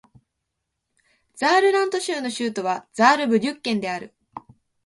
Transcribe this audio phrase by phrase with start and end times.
[1.35, 4.15] ザールラント州の州都はザールブリュッケンである